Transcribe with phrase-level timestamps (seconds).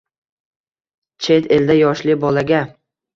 [1.25, 2.63] Chet elda yoshli bolaga